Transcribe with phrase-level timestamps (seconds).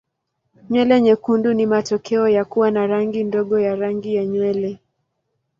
[0.69, 4.79] Nywele nyekundu ni matokeo ya kuwa na rangi ndogo ya rangi ya nywele.